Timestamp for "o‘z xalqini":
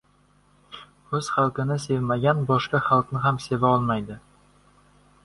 1.17-1.77